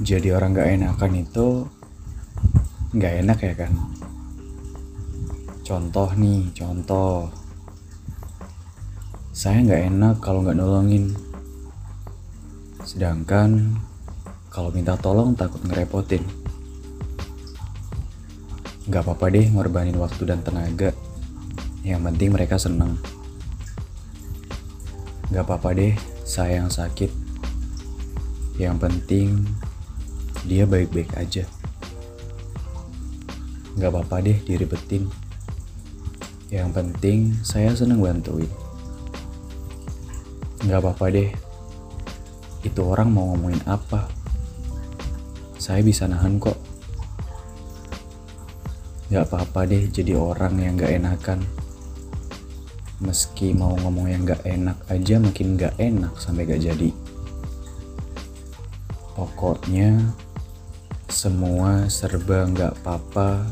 [0.00, 1.68] jadi orang gak enakan itu
[2.96, 3.72] gak enak ya kan?
[5.60, 7.28] Contoh nih contoh.
[9.36, 11.12] Saya gak enak kalau gak nolongin.
[12.80, 13.76] Sedangkan
[14.48, 16.24] kalau minta tolong takut ngerepotin.
[18.88, 20.96] Gak apa-apa deh ngorbanin waktu dan tenaga.
[21.84, 22.96] Yang penting mereka seneng.
[25.28, 25.92] Gak apa-apa deh
[26.24, 27.12] saya yang sakit.
[28.56, 29.59] Yang penting
[30.48, 31.44] dia baik-baik aja.
[33.76, 35.08] Gak apa-apa deh diribetin.
[36.50, 38.48] Yang penting saya seneng bantuin.
[40.64, 41.30] Gak apa-apa deh.
[42.60, 44.08] Itu orang mau ngomongin apa.
[45.56, 46.56] Saya bisa nahan kok.
[49.12, 51.40] Gak apa-apa deh jadi orang yang gak enakan.
[53.00, 56.92] Meski mau ngomong yang gak enak aja makin gak enak sampai gak jadi.
[59.16, 59.96] Pokoknya
[61.10, 63.42] semua serba nggak apa-apa,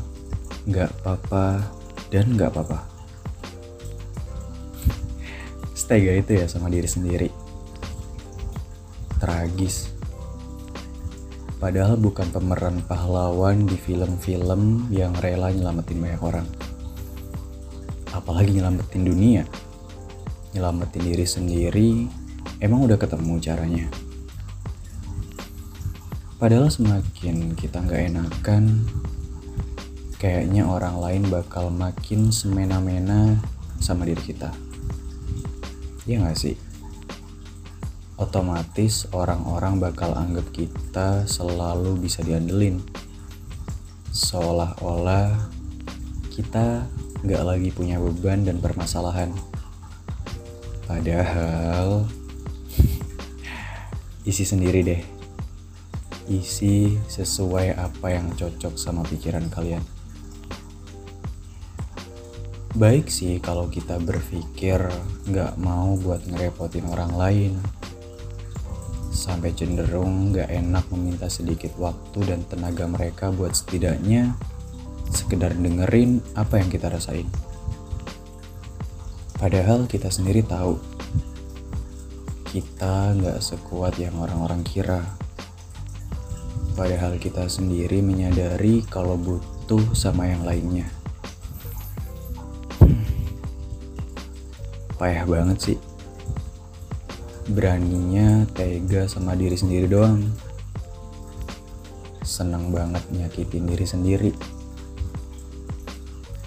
[0.63, 1.59] nggak apa-apa,
[2.07, 2.79] dan nggak apa-apa.
[5.77, 7.27] Setega itu ya sama diri sendiri.
[9.19, 9.91] Tragis.
[11.59, 16.47] Padahal bukan pemeran pahlawan di film-film yang rela nyelamatin banyak orang.
[18.15, 19.43] Apalagi nyelamatin dunia.
[20.55, 22.07] Nyelamatin diri sendiri,
[22.63, 24.08] emang udah ketemu caranya.
[26.39, 28.87] Padahal semakin kita nggak enakan,
[30.23, 33.35] kayaknya orang lain bakal makin semena-mena
[33.83, 34.47] sama diri kita.
[36.07, 36.55] Iya nggak sih?
[38.15, 42.79] Otomatis orang-orang bakal anggap kita selalu bisa diandelin.
[44.15, 45.35] Seolah-olah
[46.31, 46.87] kita
[47.19, 49.35] nggak lagi punya beban dan permasalahan.
[50.87, 52.07] Padahal
[54.31, 55.18] isi sendiri deh
[56.29, 59.81] isi sesuai apa yang cocok sama pikiran kalian.
[62.77, 64.77] Baik sih kalau kita berpikir
[65.25, 67.53] nggak mau buat ngerepotin orang lain.
[69.09, 74.37] Sampai cenderung nggak enak meminta sedikit waktu dan tenaga mereka buat setidaknya
[75.09, 77.25] sekedar dengerin apa yang kita rasain.
[79.35, 80.77] Padahal kita sendiri tahu
[82.49, 85.05] kita nggak sekuat yang orang-orang kira.
[86.77, 90.87] Padahal kita sendiri menyadari kalau butuh sama yang lainnya.
[92.81, 93.03] Hmm.
[94.97, 95.77] Payah banget sih.
[97.49, 100.21] Beraninya tega sama diri sendiri doang.
[102.21, 104.31] Seneng banget nyakitin diri sendiri.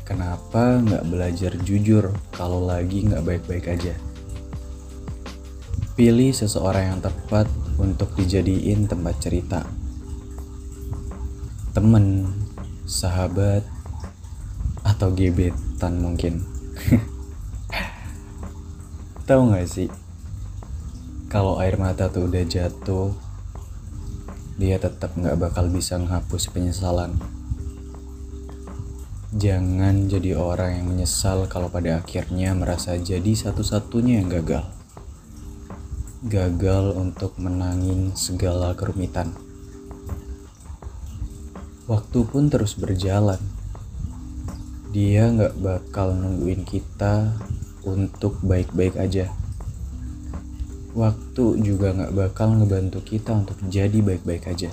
[0.06, 3.94] Kenapa nggak belajar jujur kalau lagi nggak baik-baik aja?
[5.98, 9.81] Pilih seseorang yang tepat untuk dijadiin tempat cerita
[11.72, 12.28] temen,
[12.84, 13.64] sahabat,
[14.84, 16.44] atau gebetan mungkin.
[19.28, 19.88] Tahu gak sih,
[21.32, 23.16] kalau air mata tuh udah jatuh,
[24.60, 27.16] dia tetap gak bakal bisa menghapus penyesalan.
[29.32, 34.68] Jangan jadi orang yang menyesal kalau pada akhirnya merasa jadi satu-satunya yang gagal.
[36.28, 39.32] Gagal untuk menangin segala kerumitan.
[41.90, 43.42] Waktu pun terus berjalan.
[44.94, 47.34] Dia nggak bakal nungguin kita
[47.82, 49.34] untuk baik-baik aja.
[50.94, 54.70] Waktu juga nggak bakal ngebantu kita untuk jadi baik-baik aja.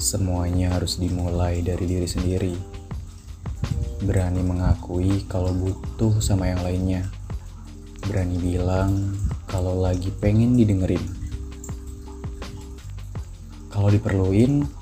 [0.00, 2.54] Semuanya harus dimulai dari diri sendiri.
[4.00, 7.04] Berani mengakui kalau butuh sama yang lainnya.
[8.08, 11.02] Berani bilang kalau lagi pengen didengerin.
[13.68, 14.77] Kalau diperluin,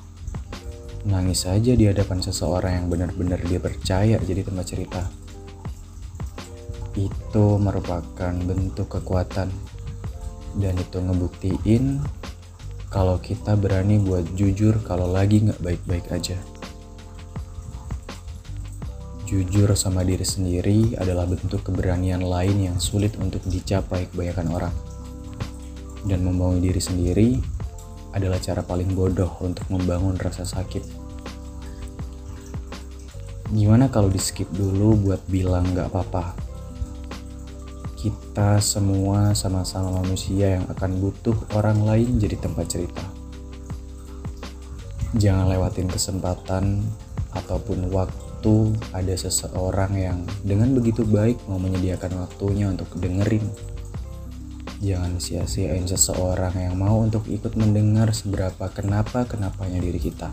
[1.07, 5.03] nangis saja di hadapan seseorang yang benar-benar dia percaya jadi tempat cerita.
[6.99, 9.49] Itu merupakan bentuk kekuatan
[10.59, 12.03] dan itu ngebuktiin
[12.91, 16.35] kalau kita berani buat jujur kalau lagi nggak baik-baik aja.
[19.27, 24.75] Jujur sama diri sendiri adalah bentuk keberanian lain yang sulit untuk dicapai kebanyakan orang.
[26.07, 27.29] Dan membangun diri sendiri
[28.15, 31.06] adalah cara paling bodoh untuk membangun rasa sakit.
[33.51, 36.35] Gimana kalau di skip dulu buat bilang gak apa-apa?
[37.95, 43.05] Kita semua sama-sama manusia yang akan butuh orang lain jadi tempat cerita.
[45.15, 46.83] Jangan lewatin kesempatan
[47.35, 53.47] ataupun waktu ada seseorang yang dengan begitu baik mau menyediakan waktunya untuk dengerin
[54.77, 60.29] Jangan sia-siain seseorang yang mau untuk ikut mendengar seberapa kenapa-kenapanya diri kita.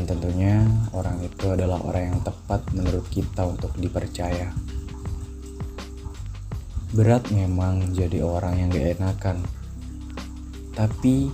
[0.00, 0.64] Dan tentunya
[0.96, 4.48] orang itu adalah orang yang tepat menurut kita untuk dipercaya.
[6.96, 9.44] Berat memang jadi orang yang gak enakan.
[10.72, 11.28] Tapi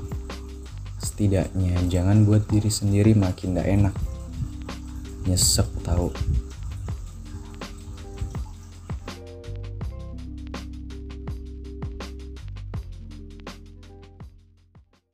[0.98, 3.94] setidaknya jangan buat diri sendiri makin gak enak.
[5.30, 6.10] Nyesek tahu.